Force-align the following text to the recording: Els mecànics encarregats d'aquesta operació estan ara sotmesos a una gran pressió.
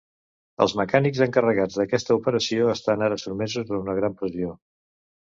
Els 0.63 0.71
mecànics 0.77 1.19
encarregats 1.25 1.75
d'aquesta 1.81 2.17
operació 2.19 2.71
estan 2.75 3.03
ara 3.09 3.19
sotmesos 3.25 3.69
a 3.75 3.77
una 3.83 3.95
gran 3.99 4.17
pressió. 4.23 4.57